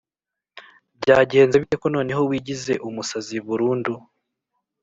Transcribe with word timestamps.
Byagenze 1.01 1.55
bite 1.61 1.75
ko 1.81 1.87
noneho 1.95 2.21
wigize 2.29 2.73
umusazi 2.87 3.35
burundu 3.47 3.93